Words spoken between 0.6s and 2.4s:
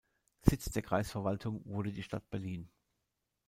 der Kreisverwaltung wurde die Stadt